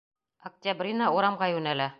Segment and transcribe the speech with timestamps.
[0.51, 1.89] Октябрина урамға йүнәлә.